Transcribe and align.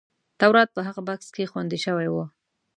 تورات 0.39 0.69
په 0.73 0.81
هغه 0.87 1.01
بکس 1.07 1.27
کې 1.35 1.49
خوندي 1.51 1.79
شوی 1.85 2.07
و. 2.09 2.15